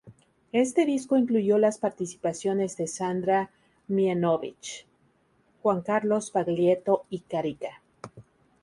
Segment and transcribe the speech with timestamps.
[0.51, 3.51] Este disco incluyó las participaciones de Sandra
[3.87, 4.87] Mihanovich,
[5.61, 7.83] Juan Carlos Baglietto y Carica.